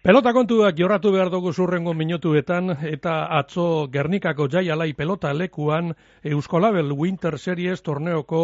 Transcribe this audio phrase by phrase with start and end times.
[0.00, 5.90] Pelota kontuak jorratu behar dugu zurrengo minutuetan eta atzo Gernikako jaialai pelota lekuan
[6.24, 8.40] Euskolabel Winter Series torneoko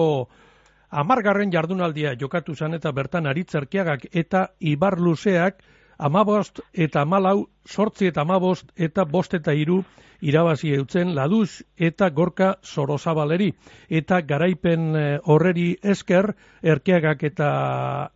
[0.91, 5.65] amargarren jardunaldia jokatu zan eta bertan aritzerkiagak eta ibar luzeak
[5.99, 9.83] amabost eta malau, sortzi eta amabost eta bost eta iru
[10.21, 13.53] irabazi eutzen laduz eta gorka sorozabaleri.
[13.89, 16.33] Eta garaipen eh, horreri esker,
[16.63, 17.51] erkeagak eta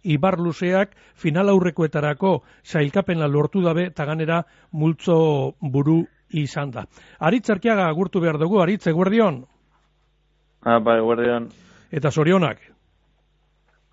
[0.03, 6.87] ibarluzeak final aurrekoetarako zailkapena lortu dabe eta ganera multzo buru izan da.
[7.19, 9.45] Aritz erkeaga agurtu behar dugu, aritz, eguerdion?
[10.63, 11.49] Ah, bai, eguerdion.
[11.91, 12.61] Eta zorionak?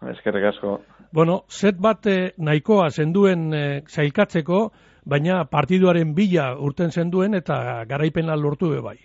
[0.02, 0.80] Eskerrik asko.
[1.12, 4.60] Bueno, set bat eh, nahikoa zenduen eh, zailkatzeko,
[5.08, 8.98] baina partiduaren bila urten zenduen eta garaipena lortu be bai.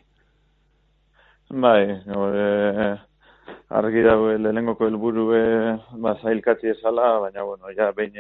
[1.53, 2.89] Bai, e,
[3.69, 5.43] argi dago lehenengoko helburu be
[6.03, 8.17] ba zailkatzi esala, baina bueno, ja behin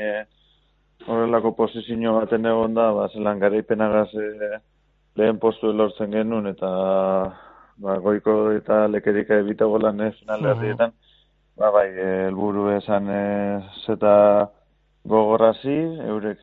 [1.06, 4.50] horrelako posizio baten egon da, ba zelan garaipenagaz e,
[5.16, 6.68] lehen postu lortzen genuen eta
[7.76, 10.92] ba, goiko eta lekerika ebitagolan e, final
[11.58, 13.08] Ba, bai, helburu esan
[13.84, 14.14] zeta
[15.04, 16.40] gogorrazi, eurek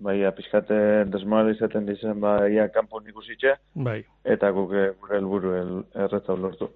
[0.00, 0.78] bai, apiskate
[1.12, 4.02] desmoralizaten dizen, ba, ia kanpo ikusitxe, bai.
[4.24, 5.54] eta guk gure helburu
[5.94, 6.70] erreta lortu.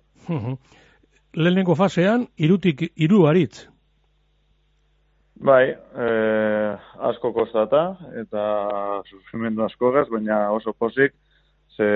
[1.35, 3.69] Lehenengo fasean, irutik iru haritz?
[5.41, 6.07] Bai, e,
[7.09, 8.43] asko kostata, eta
[9.09, 11.15] sufrimendu asko gaz, baina oso pozik,
[11.77, 11.87] ze,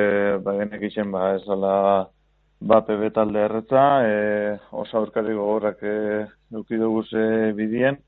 [0.45, 1.75] ba, genek itxen, ba, ez ala,
[2.65, 5.95] ba, pebe talde erretza, e, oso aurkari gogorrak e,
[6.51, 7.98] dukidugu ze bidien,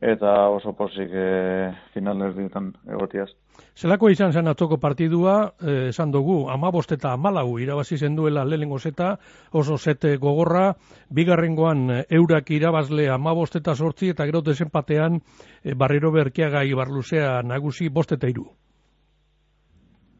[0.00, 3.30] eta oso posik e, final erdietan egotiaz.
[3.76, 8.78] Zelako izan zen atzoko partidua, e, esan dugu, ama eta amalau irabazi zen duela lehengo
[8.78, 9.18] zeta,
[9.52, 10.74] oso zete gogorra,
[11.08, 15.20] bigarrengoan e, eurak irabazle ama eta sortzi, eta gero desenpatean
[15.64, 18.46] e, barriro berkiaga ibarluzea nagusi bosteta iru.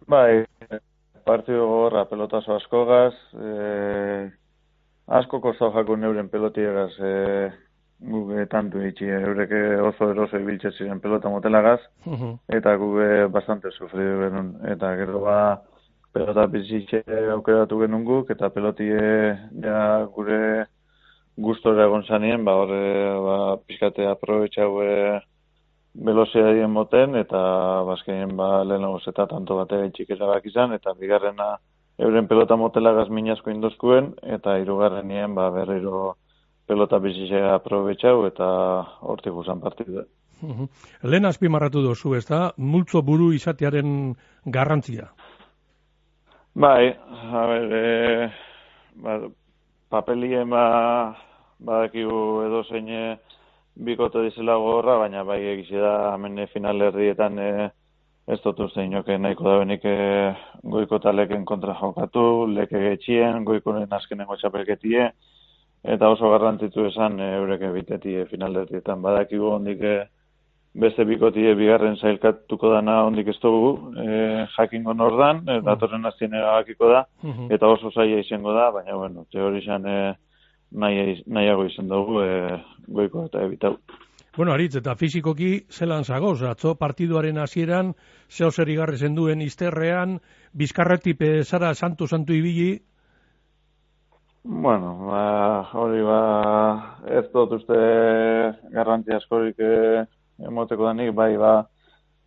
[0.09, 0.45] Bai,
[1.27, 4.31] partido gorra pelotazo askogaz, e,
[5.19, 7.51] asko kostau jako neuren pelotiegaz, e,
[8.13, 11.81] guge tantu itxi, eureke oso eroso ibiltze ziren pelota motelagaz,
[12.59, 15.39] eta guge bastante sufridu genuen, eta gero ba,
[16.15, 17.03] pelota bizitxe
[17.35, 19.01] aukeratu genuen guk, eta pelotie
[19.65, 19.81] ja
[20.15, 20.41] gure
[21.37, 22.85] gustora egon zanien, ba, horre,
[23.27, 25.25] ba, pixkate aprobetxau velozia
[25.97, 31.57] dien moten, eta bazkeien ba, lehenago zeta tanto bate gaitxik erabak izan, eta bigarrena
[31.99, 36.17] euren pelota motela gazmin asko indozkuen, eta irugarren nien ba, berriro
[36.67, 38.47] pelota bizisea aprobetxau, eta
[39.01, 40.05] hortik guzan partidu.
[41.03, 44.15] Lehen azpimarratu dozu, ez da, multzo buru izatearen
[44.45, 45.09] garrantzia?
[46.55, 46.93] Bai,
[47.33, 48.29] a ber, e,
[49.05, 49.17] ba,
[49.93, 50.67] papelien ba,
[51.59, 53.19] badakigu edo zeine,
[53.77, 57.51] bikote dizela gorra, baina bai egizi da hemen final herrietan e,
[58.27, 59.97] ez dut uste inoke nahiko da benik e,
[60.65, 65.11] goiko taleken kontra jokatu, leke getxien, goikoren azkenengo txapelketie,
[65.85, 69.03] eta oso garrantzitu esan e, eureke bitetie final herrietan.
[69.05, 69.97] Badakigu hondik e,
[70.77, 76.91] beste bikotie bigarren zailkatuko dana hondik ez dugu e, jakingo nordan, e, datorren azien erabakiko
[76.93, 77.05] da,
[77.53, 79.99] eta oso zaila izango da, baina bueno, teorizan e,
[80.73, 83.77] nahi, nahiago izan dugu e, goiko eta ebitau.
[84.37, 87.95] Bueno, aritz, eta fizikoki zelan zagoz, atzo partiduaren hasieran
[88.29, 90.19] zeo zer igarri duen izterrean,
[90.53, 92.83] bizkarretipe zara santu-santu ibili?
[94.45, 95.23] Bueno, ba,
[95.73, 96.21] hori ba,
[97.09, 97.79] ez dut uste
[98.75, 100.05] garrantzi askorik e,
[100.39, 101.67] emoteko danik, bai, ba,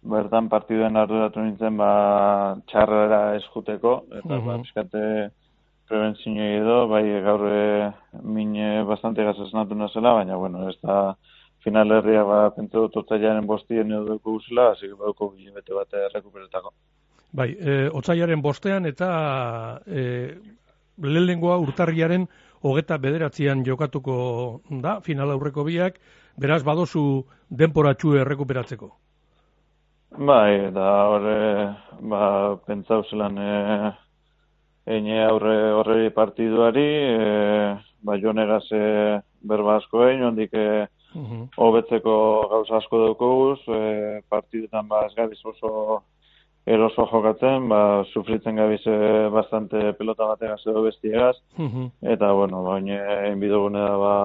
[0.01, 4.45] bertan partiduen arduratu nintzen, ba, txarrera eskuteko, eta, uh -huh.
[4.47, 5.29] ba, biskate,
[5.89, 7.91] prebentzio edo, bai gaur e,
[8.23, 8.55] min
[8.87, 11.15] bastante gazasnatu nazela, baina, bueno, ez da
[11.63, 16.71] final herria ba, pentsu dut otzaiaren bostien edo duko guzela, hasi bauko bete bat rekuperetako.
[17.31, 19.09] Bai, e, otzaiaren bostean eta
[19.85, 20.03] e,
[20.97, 22.25] lehenengoa urtarriaren
[22.61, 24.15] hogeta bederatzean jokatuko
[24.81, 25.99] da, final aurreko biak,
[26.39, 27.03] beraz badozu
[27.49, 28.89] denporatxu errekuperatzeko.
[30.17, 31.39] Bai, da horre,
[32.11, 32.21] ba,
[32.65, 33.91] pentsau zelan, e,
[34.89, 40.87] Eine aurre horre partiduari, e, ba jonegaz e, berba asko egin, ondik e,
[41.61, 42.15] hobetzeko
[42.49, 46.01] gauza asko daukoguz, e, partidutan ba ez gabiz oso
[46.65, 47.81] eroso jokatzen, ba
[48.15, 48.97] sufritzen gabiz e,
[49.37, 51.37] bastante pelota bategaz edo bestiegaz,
[52.15, 52.97] eta bueno, ba oine
[53.77, 54.17] da ba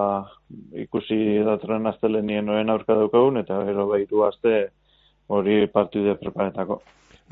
[0.87, 4.71] ikusi datorren astelen nien noen aurka daukagun, eta gero behitu aste
[5.29, 6.81] hori partidu preparetako.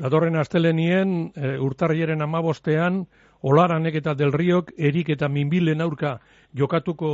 [0.01, 3.03] Datorren astelenien e, urtarriaren amabostean,
[3.43, 6.15] olaranek eta del riok erik eta minbilen aurka
[6.57, 7.11] jokatuko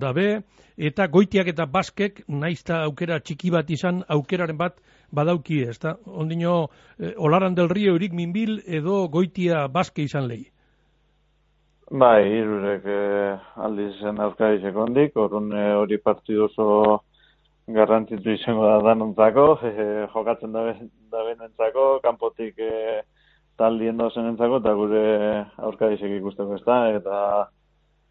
[0.00, 0.42] dabe,
[0.78, 4.80] eta goitiak eta baskek naizta aukera txiki bat izan aukeraren bat
[5.12, 5.96] badauki ez da?
[6.06, 6.68] Ondino,
[6.98, 10.46] e, olaran del rio erik minbil edo goitia baske izan lehi?
[11.86, 17.02] Bai, irurek eh, aldiz aurka izeko eh, hori partidu oso
[17.66, 20.62] garrantzitu izango da danontzako, eh, jokatzen da,
[21.10, 23.02] da benentzako, kanpotik eh,
[23.58, 25.04] taldien dozen entzako, eta gure
[25.56, 27.20] aurka izek ikusteko ez da, eta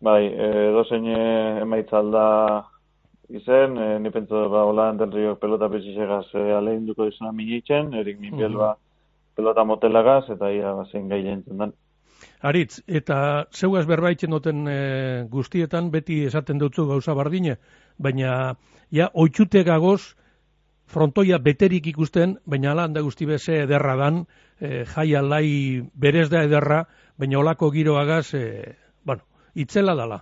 [0.03, 2.25] bai, eh, dozen eh, emaitzalda
[3.29, 8.19] izen, eh, ni pentsu ba, hola rio pelota pezizegaz eh, alein duko izuna minitzen, erik
[8.19, 8.75] minbiel ba,
[9.35, 11.73] pelota motelagaz, eta ia zein gai jentzen dan.
[12.45, 14.77] Aritz, eta zeuaz berbaitzen duten e,
[15.29, 17.57] guztietan beti esaten dutzu gauza bardine,
[17.97, 18.55] baina
[18.91, 20.15] ja oitxute gagoz
[20.87, 24.25] frontoia beterik ikusten, baina ala handa guzti beze ederra dan,
[24.59, 26.85] e, jai alai berez da ederra,
[27.17, 29.23] baina olako giroagaz, e, bueno,
[29.55, 30.21] itzela dala.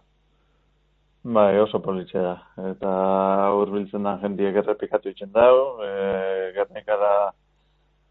[1.24, 2.36] Bai, oso politxe da.
[2.72, 2.94] Eta
[3.56, 7.14] urbiltzen da jendiek errepikatu itzen dau, e, gernikara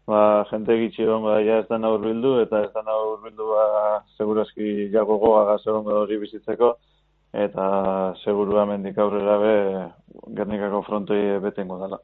[0.09, 3.51] ba, jente gitxi egongo da, ja ez da naur bildu, eta ez da naur bildu,
[3.53, 6.73] ba, segurazki jago goa egongo hori bizitzeko,
[7.33, 9.53] eta seguru amendik aurrera be,
[10.37, 11.99] gernikako frontoi betengo dela.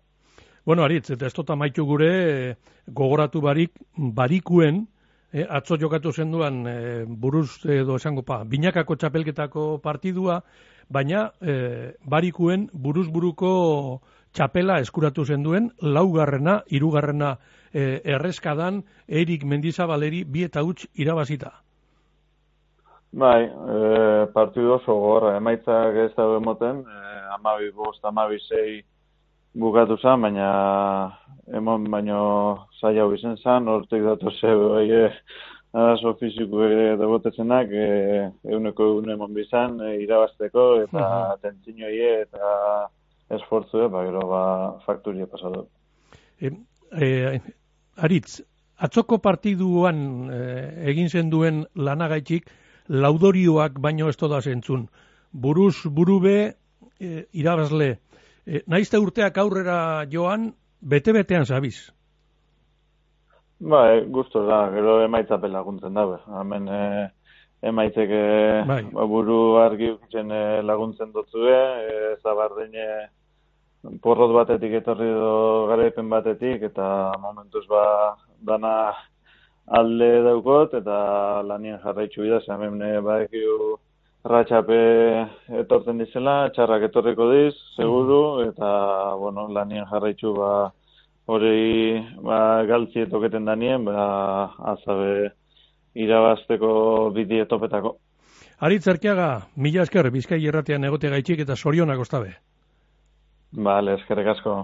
[0.65, 4.87] Bueno, Aritz, eta ez tota maitu gure, gogoratu barik, barikuen,
[5.31, 10.41] eh, atzo jokatu zenduan eh, buruz edo esango pa, binakako txapelketako partidua,
[10.89, 14.01] baina eh, barikuen buruz buruko
[14.33, 17.37] txapela eskuratu zenduen, laugarrena, irugarrena
[17.73, 21.51] e, erreskadan Erik Mendizabaleri bi eta huts irabazita.
[23.11, 28.81] Bai, e, partidu oso gorra, emaitzak ez dago emoten, e, amabi bost, amabi zei
[29.53, 30.49] bukatu zen, baina
[31.57, 32.19] emon baino
[32.79, 34.53] zaila hau izen zen, orteik datu ze
[34.83, 35.09] e,
[35.73, 42.21] arazo fiziko ere dagotetzenak, e, euneko egun emon bizan, e, irabazteko, eta uh -huh.
[42.21, 42.89] eta
[43.29, 44.43] esfortzu, ba, gero, ba,
[44.85, 45.67] fakturia pasatu.
[46.41, 46.51] E,
[46.93, 47.41] e,
[47.97, 48.41] Aritz,
[48.79, 52.47] atzoko partiduan eh, egin zen duen lanagaitik,
[52.89, 54.87] laudorioak baino ez da zentzun.
[55.31, 56.55] Buruz, burube,
[56.99, 57.99] eh, irabazle,
[58.45, 61.91] eh, naizte urteak aurrera joan, bete-betean zabiz.
[63.59, 66.17] Ba, e, guztu da, gero emaitzapen laguntzen dabe.
[66.39, 67.09] Hemen e,
[67.61, 68.21] emaitzeke
[68.67, 68.83] bai.
[68.93, 69.91] ba, buru argi
[70.63, 71.57] laguntzen dutzue,
[71.89, 73.09] e, zabardine
[74.03, 78.93] porrot batetik etorri do garaipen batetik eta momentuz ba dana
[79.69, 80.97] alde daukot eta
[81.45, 83.77] lanien jarraitzu bida ze hemen eh, baekiu
[84.25, 84.79] ratxape
[85.61, 88.49] etortzen dizela, txarrak etorriko diz, seguru, mm.
[88.51, 88.71] eta,
[89.21, 90.51] bueno, lanien jarraitzu, ba,
[91.31, 95.31] hori, ba, galtzi etoketen danien, ba, azabe,
[95.95, 96.71] irabazteko
[97.15, 97.95] bidi etopetako.
[98.59, 102.33] Aritz Erkiaga, mila esker, bizkai erratean egote gaitxik eta sorionak ostabe.
[103.55, 104.59] Vale, eskerrik asko.